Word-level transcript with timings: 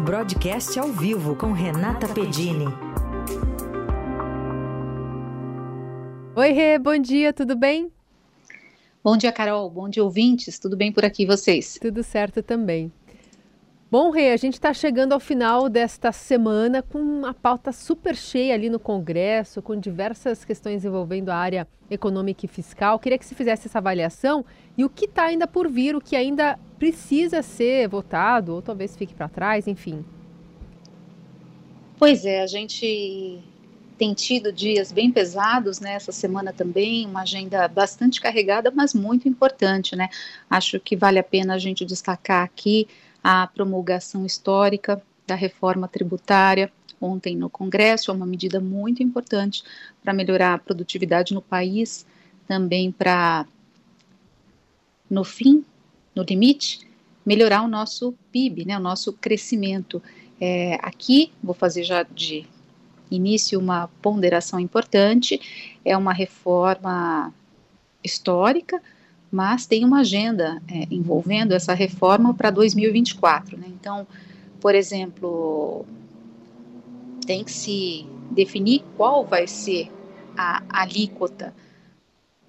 Broadcast 0.00 0.78
ao 0.78 0.88
vivo 0.88 1.34
com 1.34 1.52
Renata 1.52 2.06
Pedini. 2.06 2.66
Oi, 6.34 6.52
Rê, 6.52 6.78
bom 6.78 6.98
dia, 6.98 7.32
tudo 7.32 7.56
bem? 7.56 7.90
Bom 9.02 9.16
dia, 9.16 9.32
Carol. 9.32 9.70
Bom 9.70 9.88
dia, 9.88 10.04
ouvintes. 10.04 10.58
Tudo 10.58 10.76
bem 10.76 10.92
por 10.92 11.04
aqui, 11.04 11.24
vocês? 11.24 11.78
Tudo 11.80 12.02
certo 12.02 12.42
também. 12.42 12.92
Bom, 13.90 14.10
Rê, 14.10 14.32
a 14.32 14.36
gente 14.36 14.54
está 14.54 14.74
chegando 14.74 15.12
ao 15.12 15.20
final 15.20 15.68
desta 15.68 16.12
semana 16.12 16.82
com 16.82 16.98
uma 16.98 17.32
pauta 17.32 17.72
super 17.72 18.14
cheia 18.14 18.52
ali 18.52 18.68
no 18.68 18.78
Congresso, 18.78 19.62
com 19.62 19.74
diversas 19.74 20.44
questões 20.44 20.84
envolvendo 20.84 21.30
a 21.30 21.36
área 21.36 21.66
econômica 21.90 22.44
e 22.44 22.48
fiscal. 22.48 22.98
Queria 22.98 23.16
que 23.16 23.24
você 23.24 23.34
fizesse 23.34 23.66
essa 23.66 23.78
avaliação 23.78 24.44
e 24.76 24.84
o 24.84 24.90
que 24.90 25.06
está 25.06 25.24
ainda 25.24 25.46
por 25.46 25.70
vir, 25.70 25.96
o 25.96 26.00
que 26.00 26.14
ainda 26.14 26.58
precisa 26.78 27.42
ser 27.42 27.88
votado, 27.88 28.54
ou 28.54 28.62
talvez 28.62 28.96
fique 28.96 29.14
para 29.14 29.28
trás, 29.28 29.66
enfim. 29.66 30.04
Pois 31.98 32.24
é, 32.24 32.42
a 32.42 32.46
gente 32.46 33.40
tem 33.96 34.12
tido 34.12 34.52
dias 34.52 34.92
bem 34.92 35.10
pesados, 35.10 35.80
né? 35.80 35.98
Semana 35.98 36.52
também, 36.52 37.06
uma 37.06 37.22
agenda 37.22 37.66
bastante 37.66 38.20
carregada, 38.20 38.70
mas 38.70 38.92
muito 38.92 39.28
importante, 39.28 39.96
né? 39.96 40.08
Acho 40.50 40.78
que 40.78 40.94
vale 40.94 41.18
a 41.18 41.24
pena 41.24 41.54
a 41.54 41.58
gente 41.58 41.84
destacar 41.84 42.44
aqui 42.44 42.86
a 43.24 43.46
promulgação 43.46 44.26
histórica 44.26 45.02
da 45.26 45.34
reforma 45.34 45.88
tributária 45.88 46.70
ontem 47.00 47.36
no 47.36 47.50
Congresso, 47.50 48.10
é 48.10 48.14
uma 48.14 48.26
medida 48.26 48.60
muito 48.60 49.02
importante 49.02 49.62
para 50.02 50.12
melhorar 50.12 50.54
a 50.54 50.58
produtividade 50.58 51.34
no 51.34 51.42
país, 51.42 52.06
também 52.46 52.90
para, 52.90 53.46
no 55.10 55.24
fim, 55.24 55.64
no 56.16 56.22
limite, 56.22 56.80
melhorar 57.24 57.62
o 57.62 57.68
nosso 57.68 58.14
PIB, 58.32 58.64
né, 58.64 58.76
o 58.76 58.80
nosso 58.80 59.12
crescimento. 59.12 60.02
É, 60.40 60.78
aqui, 60.82 61.32
vou 61.42 61.54
fazer 61.54 61.84
já 61.84 62.02
de 62.02 62.46
início 63.10 63.60
uma 63.60 63.88
ponderação 64.00 64.58
importante, 64.58 65.78
é 65.84 65.96
uma 65.96 66.12
reforma 66.12 67.32
histórica, 68.02 68.82
mas 69.30 69.66
tem 69.66 69.84
uma 69.84 70.00
agenda 70.00 70.62
é, 70.68 70.86
envolvendo 70.90 71.52
essa 71.52 71.74
reforma 71.74 72.32
para 72.32 72.50
2024. 72.50 73.58
Né? 73.58 73.66
Então, 73.68 74.06
por 74.60 74.74
exemplo, 74.74 75.84
tem 77.26 77.44
que 77.44 77.52
se 77.52 78.06
definir 78.30 78.84
qual 78.96 79.24
vai 79.24 79.46
ser 79.46 79.90
a 80.36 80.62
alíquota 80.68 81.54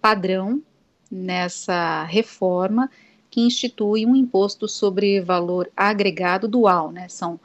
padrão 0.02 0.62
nessa 1.10 2.04
reforma 2.04 2.90
que 3.30 3.42
institui 3.42 4.06
um 4.06 4.16
imposto 4.16 4.68
sobre 4.68 5.22
valor 5.22 5.70
agregado 5.76 6.48
dual, 6.48 6.92
né? 6.92 7.08
São 7.08 7.40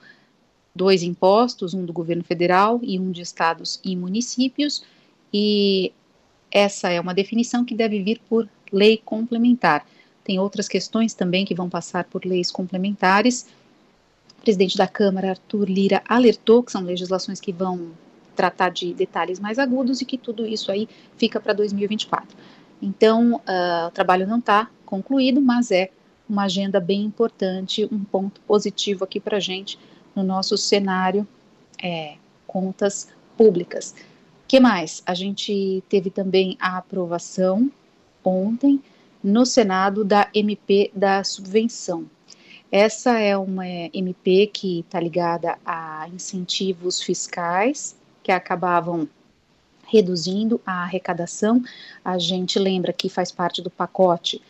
dois 0.75 1.03
impostos, 1.03 1.75
um 1.75 1.85
do 1.85 1.93
governo 1.93 2.25
federal 2.25 2.81
e 2.83 2.99
um 2.99 3.11
de 3.11 3.21
estados 3.21 3.81
e 3.85 3.95
municípios, 3.95 4.83
e 5.33 5.93
essa 6.51 6.91
é 6.91 7.01
uma 7.01 7.15
definição 7.15 7.65
que 7.65 7.75
deve 7.75 8.03
vir 8.03 8.21
por 8.29 8.49
lei 8.71 9.01
complementar. 9.03 9.87
Tem 10.25 10.39
outras 10.39 10.69
questões 10.69 11.15
também 11.15 11.45
que 11.45 11.55
vão 11.55 11.69
passar 11.69 12.05
por 12.05 12.25
leis 12.25 12.51
complementares. 12.51 13.47
O 14.39 14.43
presidente 14.43 14.77
da 14.77 14.87
Câmara, 14.87 15.31
Arthur 15.31 15.69
Lira, 15.69 16.03
alertou 16.09 16.63
que 16.63 16.73
são 16.73 16.83
legislações 16.83 17.41
que 17.41 17.53
vão 17.53 17.91
tratar 18.37 18.71
de 18.71 18.95
detalhes 18.95 19.41
mais 19.41 19.59
agudos 19.59 20.01
e 20.01 20.05
que 20.05 20.17
tudo 20.17 20.47
isso 20.47 20.71
aí 20.71 20.89
fica 21.17 21.41
para 21.41 21.53
2024. 21.53 22.37
Então, 22.81 23.37
uh, 23.37 23.89
o 23.89 23.91
trabalho 23.91 24.27
não 24.27 24.39
está 24.39 24.71
concluído, 24.93 25.41
mas 25.41 25.71
é 25.71 25.91
uma 26.29 26.45
agenda 26.45 26.79
bem 26.79 27.03
importante, 27.03 27.89
um 27.91 28.05
ponto 28.05 28.43
positivo 28.43 29.05
aqui 29.05 29.19
para 29.19 29.39
a 29.39 29.41
gente 29.41 29.79
no 30.15 30.23
nosso 30.23 30.59
cenário 30.59 31.27
é, 31.83 32.17
contas 32.47 33.09
públicas. 33.35 33.95
que 34.47 34.61
mais? 34.61 35.03
A 35.07 35.15
gente 35.15 35.83
teve 35.89 36.11
também 36.11 36.59
a 36.61 36.77
aprovação 36.77 37.73
ontem 38.23 38.83
no 39.25 39.47
Senado 39.47 40.05
da 40.05 40.29
MP 40.35 40.91
da 40.95 41.25
subvenção. 41.25 42.05
Essa 42.71 43.19
é 43.19 43.35
uma 43.35 43.67
MP 43.67 44.47
que 44.47 44.81
está 44.81 45.01
ligada 45.01 45.57
a 45.65 46.07
incentivos 46.13 47.01
fiscais 47.01 47.97
que 48.23 48.31
acabavam 48.31 49.09
reduzindo 49.87 50.61
a 50.67 50.83
arrecadação. 50.83 51.63
A 52.05 52.19
gente 52.19 52.59
lembra 52.59 52.93
que 52.93 53.09
faz 53.09 53.33
parte 53.33 53.63
do 53.63 53.71
pacote 53.71 54.41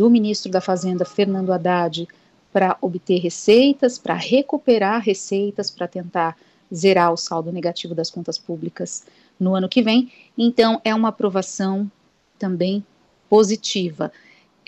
do 0.00 0.08
ministro 0.08 0.50
da 0.50 0.62
Fazenda, 0.62 1.04
Fernando 1.04 1.52
Haddad, 1.52 2.08
para 2.50 2.74
obter 2.80 3.18
receitas, 3.18 3.98
para 3.98 4.14
recuperar 4.14 5.02
receitas, 5.02 5.70
para 5.70 5.86
tentar 5.86 6.38
zerar 6.74 7.12
o 7.12 7.18
saldo 7.18 7.52
negativo 7.52 7.94
das 7.94 8.10
contas 8.10 8.38
públicas 8.38 9.04
no 9.38 9.54
ano 9.54 9.68
que 9.68 9.82
vem. 9.82 10.10
Então, 10.38 10.80
é 10.86 10.94
uma 10.94 11.10
aprovação 11.10 11.90
também 12.38 12.82
positiva. 13.28 14.10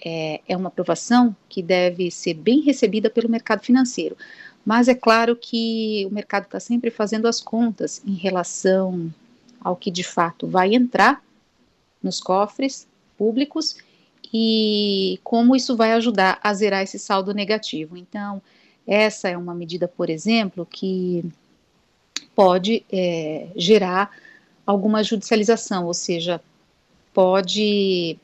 É, 0.05 0.43
é 0.47 0.55
uma 0.55 0.69
aprovação 0.69 1.35
que 1.49 1.63
deve 1.63 2.11
ser 2.11 2.35
bem 2.35 2.61
recebida 2.61 3.09
pelo 3.09 3.31
mercado 3.31 3.63
financeiro. 3.63 4.15
Mas 4.63 4.87
é 4.87 4.95
claro 4.95 5.35
que 5.35 6.07
o 6.11 6.15
mercado 6.15 6.45
está 6.45 6.61
sempre 6.61 6.91
fazendo 6.91 7.27
as 7.27 7.41
contas 7.41 8.03
em 8.07 8.17
relação 8.17 9.11
ao 9.63 9.77
que 9.77 9.91
de 9.91 10.05
fato 10.05 10.47
vai 10.47 10.75
entrar 10.75 11.25
nos 12.03 12.21
cofres 12.21 12.87
públicos 13.17 13.79
e 14.33 15.21
como 15.23 15.55
isso 15.55 15.77
vai 15.77 15.93
ajudar 15.93 16.39
a 16.43 16.55
zerar 16.55 16.83
esse 16.83 16.99
saldo 16.99 17.35
negativo. 17.35 17.97
Então, 17.97 18.41
essa 18.87 19.29
é 19.29 19.37
uma 19.37 19.55
medida, 19.55 19.87
por 19.87 20.09
exemplo, 20.09 20.67
que 20.67 21.25
pode 22.35 22.85
é, 22.91 23.49
gerar 23.55 24.11
alguma 24.67 25.03
judicialização, 25.03 25.87
ou 25.87 25.95
seja, 25.95 26.41
pode 27.13 28.19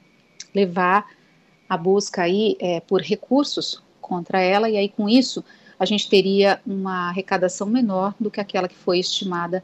levar 0.54 1.06
a 1.68 1.76
busca 1.76 2.22
aí 2.22 2.56
é, 2.58 2.80
por 2.80 3.02
recursos 3.02 3.82
contra 4.00 4.40
ela, 4.40 4.70
e 4.70 4.76
aí 4.76 4.88
com 4.88 5.08
isso 5.08 5.44
a 5.78 5.84
gente 5.84 6.08
teria 6.08 6.60
uma 6.66 7.08
arrecadação 7.08 7.66
menor 7.66 8.14
do 8.18 8.30
que 8.30 8.40
aquela 8.40 8.66
que 8.66 8.74
foi 8.74 8.98
estimada 8.98 9.62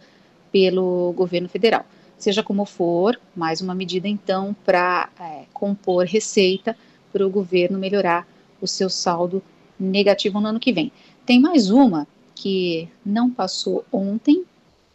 pelo 0.53 1.12
governo 1.16 1.49
federal. 1.49 1.84
Seja 2.19 2.43
como 2.43 2.65
for, 2.65 3.21
mais 3.35 3.61
uma 3.61 3.75
medida 3.75 4.09
então 4.09 4.55
para 4.65 5.09
é, 5.21 5.45
compor 5.53 6.05
receita 6.07 6.77
para 7.13 7.27
o 7.27 7.31
governo 7.31 7.79
melhorar 7.79 8.27
o 8.61 8.67
seu 8.67 8.89
saldo 8.89 9.43
negativo 9.79 10.41
no 10.41 10.49
ano 10.49 10.61
que 10.61 10.73
vem. 10.73 10.91
Tem 11.27 11.41
mais 11.41 11.71
uma 11.71 12.07
que 12.35 12.89
não 13.05 13.31
passou 13.31 13.85
ontem, 13.93 14.45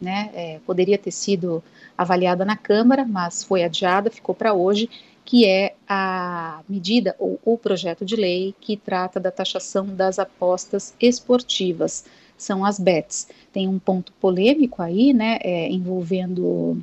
né? 0.00 0.30
É, 0.34 0.60
poderia 0.66 0.98
ter 0.98 1.10
sido 1.10 1.62
avaliada 1.96 2.44
na 2.44 2.56
Câmara, 2.56 3.04
mas 3.04 3.44
foi 3.44 3.62
adiada, 3.62 4.10
ficou 4.10 4.34
para 4.34 4.54
hoje, 4.54 4.88
que 5.24 5.46
é 5.46 5.74
a 5.88 6.62
medida 6.68 7.14
ou 7.18 7.38
o 7.44 7.56
projeto 7.56 8.04
de 8.04 8.16
lei 8.16 8.54
que 8.60 8.76
trata 8.76 9.20
da 9.20 9.30
taxação 9.30 9.86
das 9.86 10.18
apostas 10.18 10.94
esportivas, 11.00 12.04
são 12.36 12.64
as 12.64 12.78
bets. 12.78 13.28
Tem 13.52 13.68
um 13.68 13.78
ponto 13.78 14.12
polêmico 14.14 14.82
aí, 14.82 15.12
né, 15.12 15.38
é, 15.42 15.68
envolvendo 15.68 16.82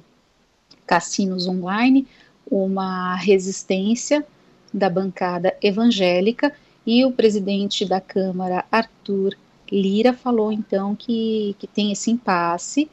cassinos 0.87 1.47
online, 1.47 2.07
uma 2.49 3.15
resistência 3.15 4.25
da 4.73 4.89
bancada 4.89 5.55
evangélica 5.61 6.53
e 6.85 7.03
o 7.03 7.11
presidente 7.11 7.85
da 7.85 7.99
Câmara, 7.99 8.65
Arthur 8.71 9.35
Lira, 9.69 10.13
falou 10.13 10.51
então 10.51 10.95
que, 10.95 11.55
que 11.59 11.67
tem 11.67 11.91
esse 11.91 12.09
impasse, 12.09 12.89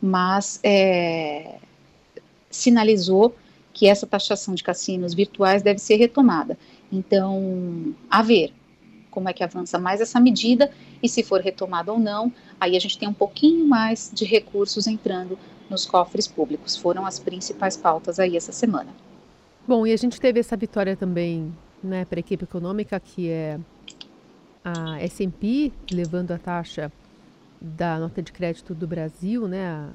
mas 0.00 0.60
é, 0.62 1.56
sinalizou 2.50 3.34
que 3.72 3.88
essa 3.88 4.06
taxação 4.06 4.54
de 4.54 4.62
cassinos 4.62 5.14
virtuais 5.14 5.62
deve 5.62 5.78
ser 5.78 5.96
retomada. 5.96 6.58
Então, 6.92 7.94
a 8.10 8.22
ver 8.22 8.52
como 9.10 9.28
é 9.28 9.32
que 9.32 9.44
avança 9.44 9.78
mais 9.78 10.00
essa 10.00 10.18
medida 10.20 10.70
e 11.02 11.08
se 11.08 11.22
for 11.22 11.40
retomada 11.40 11.92
ou 11.92 11.98
não, 11.98 12.32
aí 12.58 12.76
a 12.76 12.80
gente 12.80 12.98
tem 12.98 13.08
um 13.08 13.14
pouquinho 13.14 13.66
mais 13.66 14.10
de 14.12 14.24
recursos 14.24 14.86
entrando 14.86 15.38
nos 15.68 15.86
cofres 15.86 16.26
públicos. 16.26 16.76
Foram 16.76 17.06
as 17.06 17.18
principais 17.18 17.76
pautas 17.76 18.18
aí 18.18 18.36
essa 18.36 18.52
semana. 18.52 18.90
Bom, 19.66 19.86
e 19.86 19.92
a 19.92 19.96
gente 19.96 20.20
teve 20.20 20.40
essa 20.40 20.56
vitória 20.56 20.96
também 20.96 21.54
né, 21.82 22.04
para 22.04 22.18
a 22.18 22.20
equipe 22.20 22.44
econômica, 22.44 22.98
que 22.98 23.28
é 23.28 23.58
a 24.64 25.00
S&P 25.02 25.72
levando 25.90 26.32
a 26.32 26.38
taxa 26.38 26.90
da 27.60 27.98
nota 27.98 28.20
de 28.20 28.32
crédito 28.32 28.74
do 28.74 28.86
Brasil, 28.86 29.46
né, 29.46 29.88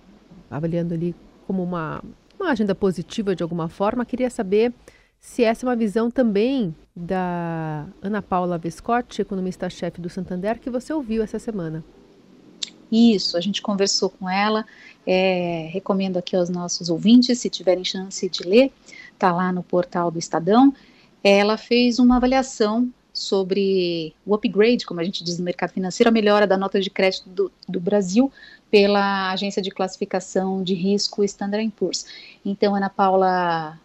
avaliando 0.50 0.94
ali 0.94 1.14
como 1.46 1.64
uma 1.64 2.02
uma 2.40 2.52
agenda 2.52 2.76
positiva 2.76 3.36
de 3.36 3.44
alguma 3.44 3.68
forma. 3.68 4.06
Queria 4.06 4.30
saber 4.30 4.74
se 5.20 5.44
essa 5.44 5.66
é 5.66 5.70
uma 5.70 5.76
visão 5.76 6.10
também 6.10 6.76
da 6.96 7.86
Ana 8.02 8.22
Paula 8.22 8.58
Vescotti, 8.58 9.22
economista-chefe 9.22 10.00
do 10.00 10.10
Santander, 10.10 10.60
que 10.60 10.70
você 10.70 10.94
ouviu 10.94 11.24
essa 11.24 11.40
semana. 11.40 11.84
Isso, 12.92 13.38
a 13.38 13.42
gente 13.42 13.62
conversou 13.62 14.10
com 14.10 14.30
ela. 14.30 14.66
É, 15.06 15.70
recomendo 15.72 16.18
aqui 16.18 16.36
aos 16.36 16.50
nossos 16.50 16.90
ouvintes, 16.90 17.40
se 17.40 17.50
tiverem 17.50 17.84
chance 17.84 18.28
de 18.30 18.44
ler, 18.44 18.72
está 19.14 19.32
lá 19.32 19.52
no 19.52 19.64
portal 19.64 20.12
do 20.12 20.20
Estadão. 20.20 20.74
Ela 21.24 21.58
fez 21.58 22.00
uma 22.00 22.18
avaliação 22.18 22.92
sobre 23.14 24.14
o 24.26 24.36
upgrade, 24.36 24.86
como 24.86 25.00
a 25.00 25.04
gente 25.04 25.24
diz 25.24 25.40
no 25.40 25.46
mercado 25.46 25.72
financeiro, 25.72 26.10
a 26.10 26.14
melhora 26.14 26.46
da 26.46 26.56
nota 26.56 26.80
de 26.80 26.90
crédito 26.90 27.28
do, 27.30 27.52
do 27.68 27.80
Brasil 27.80 28.32
pela 28.70 29.32
agência 29.32 29.62
de 29.62 29.72
classificação 29.72 30.62
de 30.62 30.74
risco 30.74 31.24
Standard 31.24 31.70
Poor's. 31.72 32.06
Então, 32.46 32.76
Ana 32.76 32.90
Paula 32.90 33.80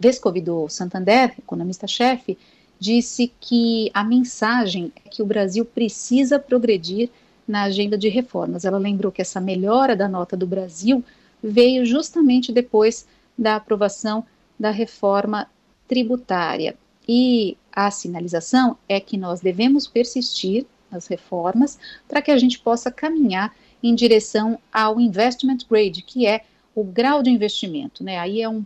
Vescovi 0.00 0.40
do 0.40 0.68
Santander, 0.68 1.34
economista-chefe, 1.38 2.36
disse 2.78 3.32
que 3.40 3.90
a 3.94 4.02
mensagem 4.02 4.92
é 5.04 5.08
que 5.08 5.22
o 5.22 5.26
Brasil 5.26 5.64
precisa 5.64 6.38
progredir 6.38 7.10
na 7.46 7.64
agenda 7.64 7.96
de 7.96 8.08
reformas. 8.08 8.64
Ela 8.64 8.78
lembrou 8.78 9.12
que 9.12 9.22
essa 9.22 9.40
melhora 9.40 9.94
da 9.94 10.08
nota 10.08 10.36
do 10.36 10.46
Brasil 10.46 11.04
veio 11.42 11.84
justamente 11.84 12.52
depois 12.52 13.06
da 13.36 13.56
aprovação 13.56 14.24
da 14.58 14.70
reforma 14.70 15.48
tributária. 15.86 16.74
E 17.06 17.56
a 17.72 17.90
sinalização 17.90 18.78
é 18.88 18.98
que 18.98 19.18
nós 19.18 19.40
devemos 19.40 19.86
persistir 19.86 20.64
nas 20.90 21.06
reformas 21.06 21.78
para 22.08 22.22
que 22.22 22.30
a 22.30 22.38
gente 22.38 22.58
possa 22.58 22.90
caminhar 22.90 23.54
em 23.82 23.94
direção 23.94 24.58
ao 24.72 24.98
investment 24.98 25.58
grade, 25.68 26.02
que 26.02 26.26
é 26.26 26.42
o 26.74 26.82
grau 26.82 27.22
de 27.22 27.30
investimento. 27.30 28.02
Né? 28.02 28.18
Aí 28.18 28.40
é 28.40 28.48
um, 28.48 28.64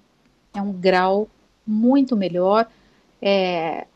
é 0.55 0.63
um 0.63 0.73
grau 0.73 1.29
muito 1.67 2.17
melhor 2.17 2.69
é, 3.21 3.87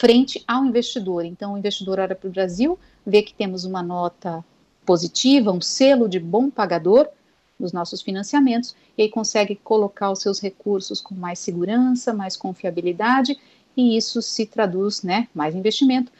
frente 0.00 0.42
ao 0.48 0.64
investidor. 0.64 1.26
Então, 1.26 1.52
o 1.52 1.58
investidor 1.58 1.98
olha 2.00 2.14
para 2.14 2.26
o 2.26 2.32
Brasil, 2.32 2.78
vê 3.06 3.20
que 3.20 3.34
temos 3.34 3.66
uma 3.66 3.82
nota 3.82 4.42
positiva, 4.86 5.52
um 5.52 5.60
selo 5.60 6.08
de 6.08 6.18
bom 6.18 6.48
pagador 6.48 7.06
nos 7.58 7.70
nossos 7.70 8.00
financiamentos, 8.00 8.74
e 8.96 9.02
aí 9.02 9.10
consegue 9.10 9.56
colocar 9.56 10.10
os 10.10 10.22
seus 10.22 10.40
recursos 10.40 11.02
com 11.02 11.14
mais 11.14 11.38
segurança, 11.38 12.14
mais 12.14 12.34
confiabilidade, 12.34 13.38
e 13.76 13.94
isso 13.94 14.22
se 14.22 14.46
traduz, 14.46 15.02
né, 15.02 15.28
mais 15.34 15.54
investimento, 15.54 16.10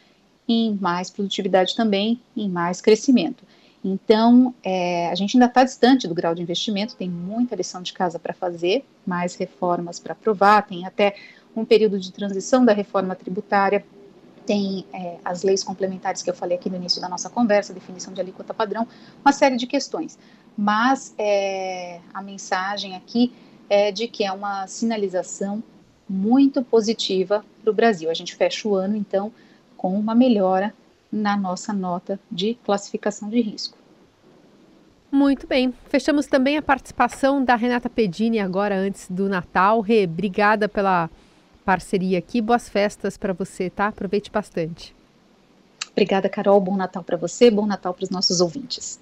em 0.46 0.74
mais 0.74 1.08
produtividade 1.08 1.74
também, 1.74 2.20
em 2.36 2.50
mais 2.50 2.82
crescimento. 2.82 3.42
Então, 3.82 4.54
é, 4.62 5.08
a 5.08 5.14
gente 5.14 5.38
ainda 5.38 5.46
está 5.46 5.64
distante 5.64 6.06
do 6.06 6.14
grau 6.14 6.34
de 6.34 6.42
investimento, 6.42 6.96
tem 6.96 7.08
muita 7.08 7.56
lição 7.56 7.80
de 7.80 7.94
casa 7.94 8.18
para 8.18 8.34
fazer, 8.34 8.84
mais 9.06 9.36
reformas 9.36 9.98
para 9.98 10.12
aprovar, 10.12 10.66
tem 10.66 10.84
até 10.84 11.16
um 11.60 11.64
período 11.64 11.98
de 11.98 12.12
transição 12.12 12.64
da 12.64 12.72
reforma 12.72 13.14
tributária, 13.14 13.84
tem 14.46 14.84
é, 14.92 15.18
as 15.24 15.42
leis 15.42 15.62
complementares 15.62 16.22
que 16.22 16.30
eu 16.30 16.34
falei 16.34 16.56
aqui 16.56 16.68
no 16.68 16.76
início 16.76 17.00
da 17.00 17.08
nossa 17.08 17.30
conversa, 17.30 17.72
definição 17.72 18.12
de 18.12 18.20
alíquota 18.20 18.52
padrão, 18.52 18.86
uma 19.24 19.32
série 19.32 19.56
de 19.56 19.66
questões. 19.66 20.18
Mas 20.56 21.14
é, 21.18 22.00
a 22.12 22.20
mensagem 22.22 22.96
aqui 22.96 23.32
é 23.68 23.92
de 23.92 24.08
que 24.08 24.24
é 24.24 24.32
uma 24.32 24.66
sinalização 24.66 25.62
muito 26.08 26.62
positiva 26.64 27.44
para 27.62 27.70
o 27.70 27.74
Brasil. 27.74 28.10
A 28.10 28.14
gente 28.14 28.34
fecha 28.34 28.66
o 28.66 28.74
ano, 28.74 28.96
então, 28.96 29.30
com 29.76 29.96
uma 29.96 30.14
melhora 30.14 30.74
na 31.12 31.36
nossa 31.36 31.72
nota 31.72 32.18
de 32.30 32.54
classificação 32.64 33.28
de 33.28 33.40
risco. 33.40 33.78
Muito 35.12 35.46
bem. 35.46 35.72
Fechamos 35.88 36.26
também 36.26 36.56
a 36.56 36.62
participação 36.62 37.44
da 37.44 37.56
Renata 37.56 37.90
Pedini 37.90 38.38
agora 38.38 38.76
antes 38.76 39.08
do 39.10 39.28
Natal. 39.28 39.80
Rê, 39.80 40.04
obrigada 40.04 40.68
pela 40.68 41.10
parceria 41.70 42.18
aqui. 42.18 42.42
Boas 42.42 42.68
festas 42.68 43.16
para 43.16 43.32
você, 43.32 43.70
tá? 43.70 43.86
Aproveite 43.86 44.28
bastante. 44.28 44.92
Obrigada, 45.92 46.28
Carol. 46.28 46.60
Bom 46.60 46.76
Natal 46.76 47.04
para 47.04 47.16
você, 47.16 47.48
bom 47.48 47.64
Natal 47.64 47.94
para 47.94 48.02
os 48.02 48.10
nossos 48.10 48.40
ouvintes. 48.40 48.98